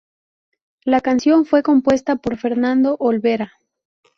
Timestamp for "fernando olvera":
2.35-3.51